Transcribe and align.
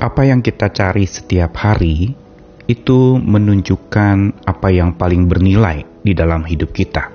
Apa 0.00 0.24
yang 0.24 0.40
kita 0.40 0.72
cari 0.72 1.04
setiap 1.04 1.60
hari 1.60 2.16
itu 2.64 3.20
menunjukkan 3.20 4.48
apa 4.48 4.72
yang 4.72 4.96
paling 4.96 5.28
bernilai 5.28 5.84
di 6.00 6.16
dalam 6.16 6.40
hidup 6.48 6.72
kita. 6.72 7.12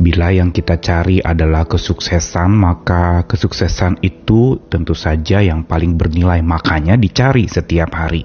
Bila 0.00 0.32
yang 0.32 0.48
kita 0.48 0.80
cari 0.80 1.20
adalah 1.20 1.68
kesuksesan, 1.68 2.56
maka 2.56 3.28
kesuksesan 3.28 4.00
itu 4.00 4.64
tentu 4.72 4.96
saja 4.96 5.44
yang 5.44 5.68
paling 5.68 6.00
bernilai, 6.00 6.40
makanya 6.40 6.96
dicari 6.96 7.44
setiap 7.52 7.92
hari. 7.92 8.24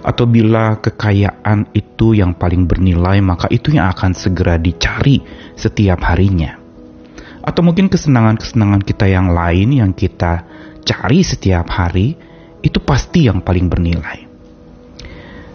Atau 0.00 0.24
bila 0.24 0.80
kekayaan 0.80 1.68
itu 1.76 2.16
yang 2.16 2.32
paling 2.32 2.64
bernilai, 2.64 3.20
maka 3.20 3.52
itu 3.52 3.76
yang 3.76 3.92
akan 3.92 4.16
segera 4.16 4.56
dicari 4.56 5.20
setiap 5.52 6.00
harinya. 6.00 6.56
Atau 7.44 7.60
mungkin 7.60 7.92
kesenangan-kesenangan 7.92 8.88
kita 8.88 9.04
yang 9.04 9.36
lain 9.36 9.68
yang 9.76 9.92
kita 9.92 10.48
cari 10.88 11.20
setiap 11.20 11.68
hari, 11.68 12.16
itu 12.62 12.78
pasti 12.82 13.26
yang 13.30 13.42
paling 13.42 13.66
bernilai. 13.70 14.26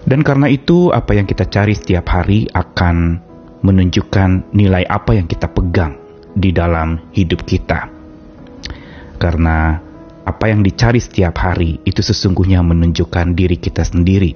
Dan 0.04 0.20
karena 0.20 0.52
itu, 0.52 0.92
apa 0.92 1.16
yang 1.16 1.24
kita 1.24 1.48
cari 1.48 1.72
setiap 1.72 2.12
hari 2.12 2.48
akan 2.52 3.24
menunjukkan 3.64 4.52
nilai 4.52 4.84
apa 4.84 5.16
yang 5.16 5.28
kita 5.32 5.48
pegang 5.48 5.96
di 6.36 6.52
dalam 6.52 7.00
hidup 7.16 7.48
kita. 7.48 7.88
Karena 9.16 9.80
apa 10.24 10.46
yang 10.52 10.60
dicari 10.60 11.00
setiap 11.00 11.40
hari 11.40 11.80
itu 11.88 12.04
sesungguhnya 12.04 12.60
menunjukkan 12.64 13.32
diri 13.32 13.56
kita 13.56 13.88
sendiri 13.88 14.36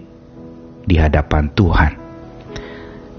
di 0.88 0.96
hadapan 0.96 1.52
Tuhan. 1.52 1.94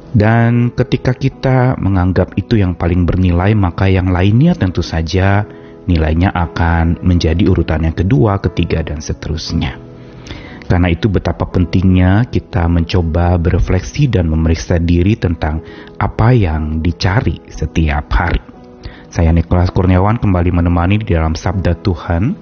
Dan 0.08 0.72
ketika 0.72 1.12
kita 1.12 1.76
menganggap 1.76 2.32
itu 2.40 2.56
yang 2.56 2.72
paling 2.72 3.04
bernilai, 3.04 3.52
maka 3.52 3.92
yang 3.92 4.08
lainnya 4.08 4.56
tentu 4.56 4.80
saja 4.80 5.44
nilainya 5.88 6.30
akan 6.30 7.00
menjadi 7.00 7.48
urutan 7.48 7.88
yang 7.88 7.96
kedua, 7.96 8.38
ketiga, 8.44 8.84
dan 8.84 9.00
seterusnya. 9.00 9.80
Karena 10.68 10.92
itu 10.92 11.08
betapa 11.08 11.48
pentingnya 11.48 12.28
kita 12.28 12.68
mencoba 12.68 13.40
berefleksi 13.40 14.12
dan 14.12 14.28
memeriksa 14.28 14.76
diri 14.76 15.16
tentang 15.16 15.64
apa 15.96 16.36
yang 16.36 16.84
dicari 16.84 17.40
setiap 17.48 18.04
hari. 18.12 18.44
Saya 19.08 19.32
Nikolas 19.32 19.72
Kurniawan 19.72 20.20
kembali 20.20 20.52
menemani 20.52 21.00
di 21.00 21.16
dalam 21.16 21.32
Sabda 21.32 21.80
Tuhan. 21.80 22.36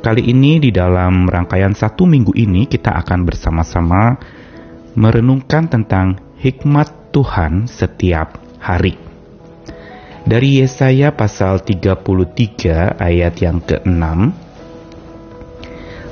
Kali 0.00 0.32
ini 0.32 0.56
di 0.56 0.72
dalam 0.72 1.28
rangkaian 1.28 1.76
satu 1.76 2.08
minggu 2.08 2.32
ini 2.32 2.64
kita 2.64 2.96
akan 3.04 3.28
bersama-sama 3.28 4.16
merenungkan 4.96 5.68
tentang 5.68 6.16
hikmat 6.40 7.12
Tuhan 7.12 7.68
setiap 7.68 8.40
hari. 8.56 9.09
Dari 10.20 10.60
Yesaya 10.60 11.16
pasal 11.16 11.64
33 11.64 13.00
ayat 13.00 13.34
yang 13.40 13.64
ke-6, 13.64 14.04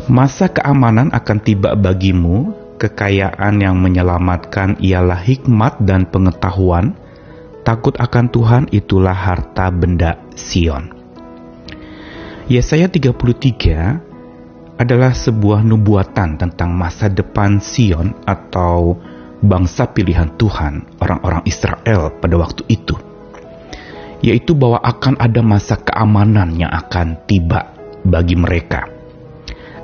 Masa 0.09 0.49
keamanan 0.49 1.13
akan 1.13 1.39
tiba 1.45 1.77
bagimu, 1.77 2.57
kekayaan 2.81 3.61
yang 3.61 3.77
menyelamatkan 3.77 4.81
ialah 4.81 5.21
hikmat 5.21 5.85
dan 5.85 6.09
pengetahuan, 6.09 6.97
takut 7.69 7.93
akan 8.01 8.33
Tuhan 8.33 8.65
itulah 8.73 9.13
harta 9.13 9.69
benda 9.69 10.17
Sion. 10.33 10.89
Yesaya 12.49 12.89
33 12.89 14.81
adalah 14.81 15.13
sebuah 15.13 15.61
nubuatan 15.61 16.41
tentang 16.41 16.73
masa 16.73 17.13
depan 17.13 17.61
Sion 17.61 18.17
atau 18.25 18.97
bangsa 19.45 19.93
pilihan 19.93 20.33
Tuhan, 20.41 20.97
orang-orang 21.05 21.45
Israel 21.45 22.17
pada 22.17 22.41
waktu 22.41 22.65
itu. 22.73 22.97
Yaitu 24.19 24.59
bahwa 24.59 24.83
akan 24.83 25.15
ada 25.19 25.41
masa 25.41 25.79
keamanan 25.79 26.59
yang 26.59 26.75
akan 26.75 27.23
tiba 27.31 27.75
bagi 28.03 28.35
mereka 28.35 28.99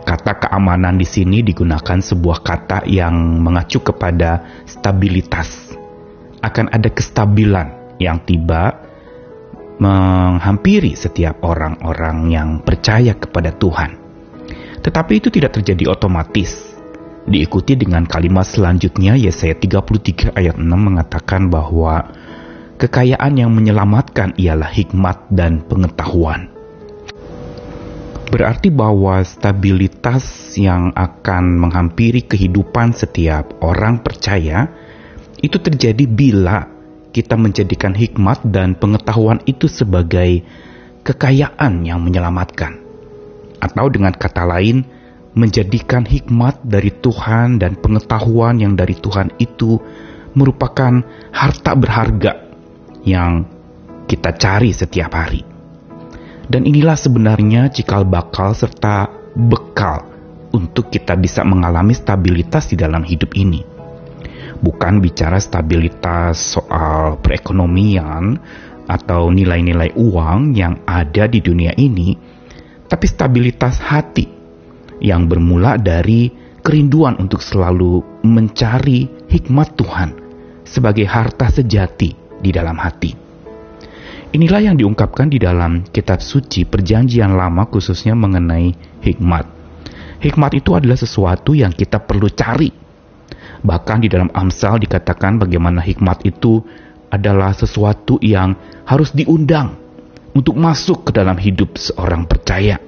Kata 0.05 0.37
keamanan 0.37 1.01
di 1.01 1.09
sini 1.09 1.41
digunakan 1.41 1.97
sebuah 1.97 2.45
kata 2.45 2.85
yang 2.85 3.41
mengacu 3.41 3.81
kepada 3.81 4.61
stabilitas. 4.69 5.73
Akan 6.45 6.69
ada 6.69 6.93
kestabilan 6.93 7.97
yang 7.97 8.21
tiba 8.21 8.85
menghampiri 9.81 10.93
setiap 10.93 11.41
orang-orang 11.41 12.29
yang 12.29 12.49
percaya 12.61 13.17
kepada 13.17 13.57
Tuhan. 13.57 13.97
Tetapi 14.85 15.13
itu 15.25 15.33
tidak 15.33 15.57
terjadi 15.57 15.97
otomatis. 15.97 16.77
Diikuti 17.25 17.73
dengan 17.73 18.05
kalimat 18.05 18.45
selanjutnya 18.45 19.17
Yesaya 19.17 19.57
33 19.57 20.37
ayat 20.37 20.61
6 20.61 20.69
mengatakan 20.69 21.49
bahwa 21.49 22.13
kekayaan 22.79 23.39
yang 23.39 23.51
menyelamatkan 23.55 24.35
ialah 24.35 24.71
hikmat 24.71 25.31
dan 25.31 25.63
pengetahuan. 25.65 26.51
Berarti 28.35 28.73
bahwa 28.73 29.23
stabilitas 29.23 30.57
yang 30.59 30.91
akan 30.97 31.61
menghampiri 31.61 32.27
kehidupan 32.27 32.91
setiap 32.97 33.63
orang 33.63 34.03
percaya 34.03 34.67
itu 35.39 35.55
terjadi 35.61 36.03
bila 36.09 36.67
kita 37.15 37.39
menjadikan 37.39 37.95
hikmat 37.95 38.43
dan 38.49 38.75
pengetahuan 38.75 39.39
itu 39.47 39.71
sebagai 39.71 40.43
kekayaan 41.07 41.87
yang 41.87 42.03
menyelamatkan. 42.03 42.83
Atau 43.63 43.87
dengan 43.93 44.11
kata 44.19 44.43
lain, 44.43 44.83
menjadikan 45.39 46.03
hikmat 46.03 46.65
dari 46.67 46.91
Tuhan 46.91 47.63
dan 47.63 47.79
pengetahuan 47.79 48.59
yang 48.59 48.75
dari 48.75 48.99
Tuhan 48.99 49.31
itu 49.39 49.79
merupakan 50.35 51.07
harta 51.31 51.73
berharga 51.79 52.44
yang 53.05 53.45
kita 54.05 54.37
cari 54.37 54.73
setiap 54.73 55.13
hari. 55.13 55.45
Dan 56.45 56.69
inilah 56.69 56.97
sebenarnya 56.97 57.73
cikal 57.73 58.05
bakal 58.05 58.53
serta 58.53 59.09
bekal 59.33 60.05
untuk 60.53 60.93
kita 60.93 61.17
bisa 61.17 61.41
mengalami 61.43 61.97
stabilitas 61.97 62.69
di 62.69 62.77
dalam 62.77 63.01
hidup 63.01 63.33
ini. 63.33 63.65
Bukan 64.61 65.01
bicara 65.01 65.41
stabilitas 65.41 66.57
soal 66.57 67.21
perekonomian 67.21 68.39
atau 68.85 69.33
nilai-nilai 69.33 69.97
uang 69.97 70.53
yang 70.53 70.85
ada 70.85 71.25
di 71.29 71.41
dunia 71.41 71.73
ini, 71.81 72.17
tapi 72.87 73.09
stabilitas 73.09 73.81
hati 73.81 74.29
yang 75.01 75.27
bermula 75.29 75.81
dari 75.81 76.29
kerinduan 76.65 77.17
untuk 77.21 77.45
selalu 77.45 78.25
mencari 78.25 79.29
hikmat 79.29 79.69
Tuhan 79.77 80.11
sebagai 80.65 81.05
harta 81.05 81.53
sejati 81.53 82.24
di 82.45 82.53
dalam 82.53 82.77
hati. 82.77 83.25
Inilah 84.35 84.67
yang 84.67 84.77
diungkapkan 84.77 85.31
di 85.31 85.39
dalam 85.41 85.87
kitab 85.89 86.19
suci 86.19 86.69
perjanjian 86.69 87.33
lama 87.33 87.71
khususnya 87.71 88.13
mengenai 88.13 88.77
hikmat. 89.01 89.47
Hikmat 90.19 90.53
itu 90.59 90.75
adalah 90.75 90.99
sesuatu 90.99 91.55
yang 91.57 91.71
kita 91.71 92.03
perlu 92.03 92.27
cari. 92.35 92.69
Bahkan 93.65 93.99
di 94.03 94.11
dalam 94.11 94.29
Amsal 94.35 94.83
dikatakan 94.83 95.39
bagaimana 95.39 95.81
hikmat 95.81 96.27
itu 96.27 96.61
adalah 97.09 97.55
sesuatu 97.55 98.19
yang 98.21 98.59
harus 98.85 99.15
diundang 99.15 99.79
untuk 100.35 100.59
masuk 100.59 101.09
ke 101.09 101.11
dalam 101.15 101.39
hidup 101.39 101.79
seorang 101.79 102.27
percaya. 102.27 102.83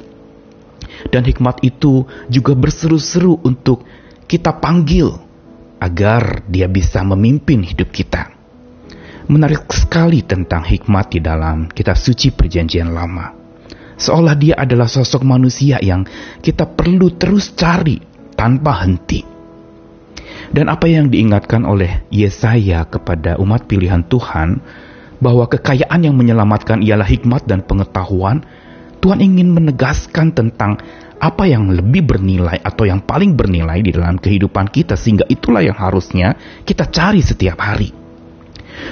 Dan 1.14 1.22
hikmat 1.22 1.62
itu 1.62 2.02
juga 2.26 2.58
berseru-seru 2.58 3.38
untuk 3.46 3.86
kita 4.26 4.50
panggil 4.58 5.14
agar 5.78 6.42
dia 6.50 6.66
bisa 6.66 7.06
memimpin 7.06 7.62
hidup 7.62 7.94
kita 7.94 8.35
menarik 9.26 9.66
sekali 9.74 10.22
tentang 10.22 10.62
hikmat 10.62 11.10
di 11.10 11.18
dalam 11.18 11.66
kitab 11.66 11.98
suci 11.98 12.30
perjanjian 12.30 12.94
lama. 12.94 13.34
Seolah 13.96 14.36
dia 14.38 14.54
adalah 14.54 14.86
sosok 14.86 15.26
manusia 15.26 15.82
yang 15.82 16.06
kita 16.38 16.68
perlu 16.68 17.16
terus 17.16 17.56
cari 17.56 17.98
tanpa 18.38 18.86
henti. 18.86 19.24
Dan 20.46 20.70
apa 20.70 20.86
yang 20.86 21.10
diingatkan 21.10 21.66
oleh 21.66 22.06
Yesaya 22.12 22.86
kepada 22.86 23.34
umat 23.42 23.66
pilihan 23.66 24.06
Tuhan, 24.06 24.62
bahwa 25.18 25.48
kekayaan 25.48 26.06
yang 26.06 26.14
menyelamatkan 26.14 26.84
ialah 26.84 27.08
hikmat 27.08 27.48
dan 27.48 27.64
pengetahuan, 27.66 28.46
Tuhan 29.02 29.18
ingin 29.24 29.50
menegaskan 29.50 30.36
tentang 30.36 30.78
apa 31.16 31.48
yang 31.48 31.72
lebih 31.72 32.04
bernilai 32.04 32.60
atau 32.60 32.84
yang 32.84 33.00
paling 33.02 33.32
bernilai 33.34 33.80
di 33.80 33.90
dalam 33.90 34.20
kehidupan 34.20 34.70
kita, 34.70 34.94
sehingga 34.94 35.26
itulah 35.26 35.64
yang 35.64 35.74
harusnya 35.74 36.36
kita 36.62 36.86
cari 36.92 37.24
setiap 37.24 37.58
hari 37.58 38.05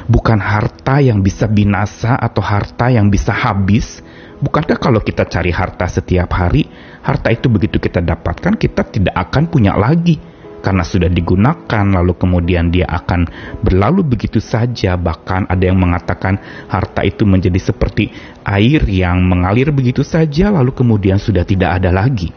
bukan 0.06 0.38
harta 0.40 1.00
yang 1.00 1.20
bisa 1.24 1.48
binasa 1.48 2.16
atau 2.18 2.40
harta 2.44 2.90
yang 2.92 3.08
bisa 3.08 3.32
habis. 3.32 4.02
Bukankah 4.42 4.76
kalau 4.76 5.00
kita 5.00 5.24
cari 5.24 5.54
harta 5.54 5.88
setiap 5.88 6.28
hari, 6.36 6.68
harta 7.00 7.32
itu 7.32 7.48
begitu 7.48 7.80
kita 7.80 8.04
dapatkan, 8.04 8.60
kita 8.60 8.82
tidak 8.92 9.14
akan 9.16 9.48
punya 9.48 9.72
lagi? 9.78 10.20
Karena 10.64 10.80
sudah 10.80 11.12
digunakan 11.12 11.84
lalu 11.84 12.16
kemudian 12.16 12.72
dia 12.72 12.88
akan 12.88 13.28
berlalu 13.60 14.00
begitu 14.16 14.40
saja. 14.40 14.96
Bahkan 14.96 15.52
ada 15.52 15.60
yang 15.60 15.76
mengatakan 15.76 16.40
harta 16.72 17.04
itu 17.04 17.28
menjadi 17.28 17.60
seperti 17.60 18.08
air 18.48 18.80
yang 18.88 19.28
mengalir 19.28 19.68
begitu 19.76 20.00
saja 20.00 20.48
lalu 20.48 20.72
kemudian 20.72 21.20
sudah 21.20 21.44
tidak 21.44 21.84
ada 21.84 21.92
lagi. 21.92 22.32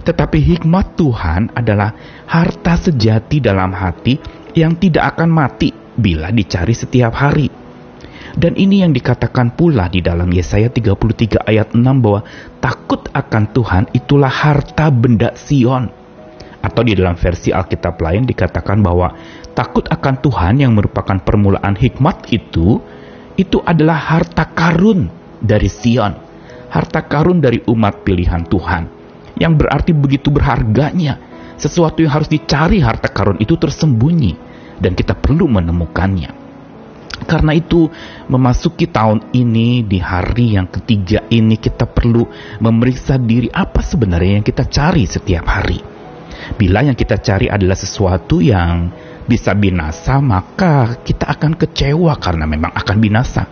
Tetapi 0.00 0.38
hikmat 0.40 0.96
Tuhan 0.96 1.52
adalah 1.52 1.92
harta 2.24 2.80
sejati 2.80 3.44
dalam 3.44 3.76
hati 3.76 4.16
yang 4.56 4.80
tidak 4.80 5.14
akan 5.16 5.28
mati 5.28 5.79
bila 6.00 6.32
dicari 6.32 6.72
setiap 6.72 7.12
hari. 7.12 7.60
Dan 8.30 8.54
ini 8.54 8.86
yang 8.86 8.94
dikatakan 8.94 9.58
pula 9.58 9.90
di 9.90 10.00
dalam 10.00 10.30
Yesaya 10.30 10.70
33 10.70 11.50
ayat 11.50 11.74
6 11.74 11.82
bahwa 11.82 12.22
takut 12.62 13.10
akan 13.10 13.44
Tuhan 13.50 13.84
itulah 13.90 14.30
harta 14.30 14.86
benda 14.88 15.34
Sion. 15.34 15.90
Atau 16.60 16.84
di 16.86 16.92
dalam 16.94 17.16
versi 17.16 17.50
Alkitab 17.50 17.98
lain 17.98 18.28
dikatakan 18.28 18.78
bahwa 18.84 19.10
takut 19.56 19.82
akan 19.88 20.14
Tuhan 20.22 20.62
yang 20.62 20.76
merupakan 20.76 21.18
permulaan 21.18 21.74
hikmat 21.74 22.30
itu, 22.30 22.78
itu 23.34 23.58
adalah 23.64 23.98
harta 23.98 24.46
karun 24.46 25.10
dari 25.42 25.66
Sion. 25.66 26.14
Harta 26.70 27.02
karun 27.02 27.42
dari 27.42 27.58
umat 27.66 28.06
pilihan 28.06 28.46
Tuhan. 28.46 28.82
Yang 29.40 29.52
berarti 29.58 29.90
begitu 29.90 30.30
berharganya. 30.30 31.18
Sesuatu 31.58 32.00
yang 32.00 32.14
harus 32.14 32.30
dicari 32.30 32.78
harta 32.78 33.10
karun 33.10 33.36
itu 33.42 33.58
tersembunyi. 33.58 34.49
Dan 34.80 34.96
kita 34.96 35.12
perlu 35.12 35.46
menemukannya. 35.46 36.40
Karena 37.20 37.52
itu, 37.52 37.84
memasuki 38.32 38.88
tahun 38.88 39.28
ini 39.36 39.84
di 39.84 40.00
hari 40.00 40.56
yang 40.56 40.72
ketiga 40.72 41.28
ini 41.28 41.60
kita 41.60 41.84
perlu 41.84 42.24
memeriksa 42.64 43.20
diri 43.20 43.52
apa 43.52 43.84
sebenarnya 43.84 44.40
yang 44.40 44.46
kita 44.46 44.64
cari 44.64 45.04
setiap 45.04 45.44
hari. 45.44 45.84
Bila 46.56 46.80
yang 46.80 46.96
kita 46.96 47.20
cari 47.20 47.52
adalah 47.52 47.76
sesuatu 47.76 48.40
yang 48.40 48.88
bisa 49.28 49.52
binasa, 49.52 50.16
maka 50.18 50.98
kita 51.04 51.28
akan 51.28 51.60
kecewa 51.60 52.16
karena 52.16 52.48
memang 52.48 52.72
akan 52.72 52.96
binasa. 52.96 53.44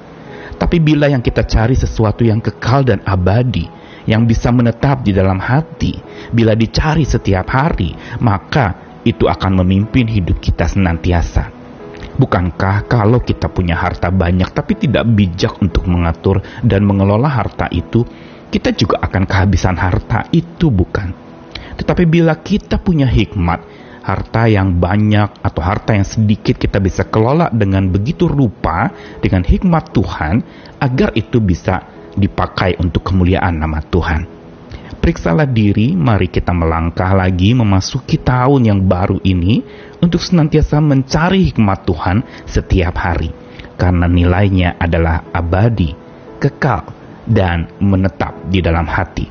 Tapi 0.58 0.82
bila 0.82 1.06
yang 1.06 1.22
kita 1.22 1.46
cari 1.46 1.76
sesuatu 1.78 2.26
yang 2.26 2.42
kekal 2.42 2.82
dan 2.82 3.04
abadi, 3.06 3.68
yang 4.08 4.24
bisa 4.24 4.48
menetap 4.48 5.04
di 5.04 5.12
dalam 5.14 5.38
hati, 5.38 5.94
bila 6.32 6.56
dicari 6.56 7.04
setiap 7.04 7.46
hari, 7.52 7.92
maka 8.24 8.87
itu 9.06 9.26
akan 9.26 9.62
memimpin 9.62 10.08
hidup 10.08 10.42
kita 10.42 10.66
senantiasa. 10.66 11.50
Bukankah 12.18 12.90
kalau 12.90 13.22
kita 13.22 13.46
punya 13.46 13.78
harta 13.78 14.10
banyak 14.10 14.50
tapi 14.50 14.74
tidak 14.74 15.06
bijak 15.14 15.54
untuk 15.62 15.86
mengatur 15.86 16.42
dan 16.66 16.82
mengelola 16.82 17.30
harta 17.30 17.70
itu, 17.70 18.02
kita 18.50 18.74
juga 18.74 18.98
akan 19.06 19.22
kehabisan 19.22 19.78
harta 19.78 20.26
itu 20.34 20.66
bukan? 20.66 21.14
Tetapi 21.78 22.10
bila 22.10 22.34
kita 22.42 22.82
punya 22.82 23.06
hikmat, 23.06 23.62
harta 24.02 24.50
yang 24.50 24.80
banyak 24.80 25.30
atau 25.44 25.62
harta 25.62 25.94
yang 25.94 26.02
sedikit 26.08 26.58
kita 26.58 26.80
bisa 26.80 27.06
kelola 27.06 27.52
dengan 27.54 27.86
begitu 27.92 28.26
rupa 28.26 28.90
dengan 29.22 29.46
hikmat 29.46 29.94
Tuhan 29.94 30.34
agar 30.80 31.14
itu 31.14 31.38
bisa 31.38 31.86
dipakai 32.16 32.80
untuk 32.82 33.06
kemuliaan 33.06 33.60
nama 33.62 33.78
Tuhan. 33.84 34.37
Periksalah 34.88 35.44
diri, 35.44 35.92
mari 35.92 36.32
kita 36.32 36.56
melangkah 36.56 37.12
lagi 37.12 37.52
memasuki 37.52 38.16
tahun 38.16 38.72
yang 38.72 38.80
baru 38.88 39.20
ini 39.20 39.60
untuk 40.00 40.24
senantiasa 40.24 40.80
mencari 40.80 41.52
hikmat 41.52 41.84
Tuhan 41.84 42.16
setiap 42.48 42.96
hari. 42.96 43.28
Karena 43.76 44.08
nilainya 44.08 44.80
adalah 44.80 45.28
abadi, 45.28 45.92
kekal, 46.40 46.88
dan 47.28 47.68
menetap 47.84 48.48
di 48.48 48.64
dalam 48.64 48.88
hati. 48.88 49.28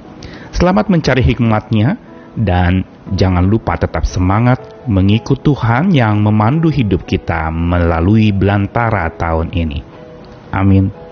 Selamat 0.53 0.93
mencari 0.93 1.25
hikmatnya 1.25 1.97
dan 2.37 2.85
jangan 3.17 3.49
lupa 3.49 3.81
tetap 3.81 4.05
semangat 4.05 4.61
mengikut 4.85 5.41
Tuhan 5.41 5.89
yang 5.89 6.21
memandu 6.21 6.69
hidup 6.69 7.03
kita 7.09 7.49
melalui 7.49 8.29
belantara 8.29 9.09
tahun 9.17 9.49
ini. 9.57 9.81
Amin. 10.53 11.06